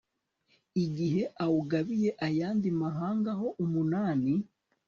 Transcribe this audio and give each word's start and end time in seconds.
igihe 0.85 1.21
awugabiye 1.43 2.09
ayandi 2.27 2.69
mahanga 2.81 3.31
ho 3.39 3.47
umunani 3.63 4.33